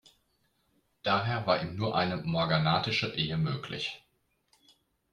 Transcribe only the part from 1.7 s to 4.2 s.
nur eine morganatische Ehe möglich.